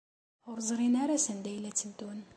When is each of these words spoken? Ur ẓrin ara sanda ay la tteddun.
Ur 0.49 0.57
ẓrin 0.67 0.95
ara 1.03 1.17
sanda 1.25 1.49
ay 1.51 1.57
la 1.61 1.71
tteddun. 1.73 2.19